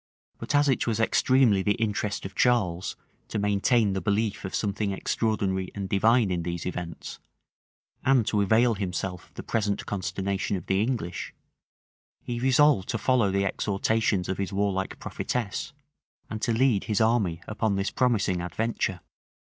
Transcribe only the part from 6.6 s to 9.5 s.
events, and to avail himself of the